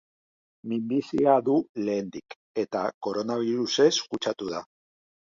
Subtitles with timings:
[0.71, 4.69] Minbizia du lehendik, eta koronabirusez kutsatu da.